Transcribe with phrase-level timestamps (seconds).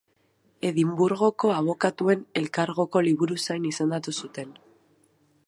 [0.69, 4.59] Edinburgoko abokatuen elkargoko liburuzain izendatu zuten.